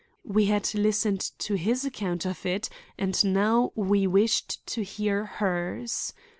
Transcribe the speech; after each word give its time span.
We 0.25 0.45
had 0.45 0.73
listened 0.73 1.19
to 1.37 1.53
his 1.53 1.85
account 1.85 2.25
of 2.25 2.43
it 2.43 2.69
and 2.97 3.23
now 3.23 3.71
we 3.75 4.07
wished 4.07 4.65
to 4.65 4.83
hear 4.83 5.25
hers. 5.25 6.11